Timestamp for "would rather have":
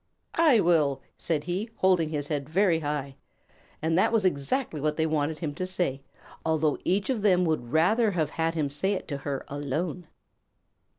7.45-8.31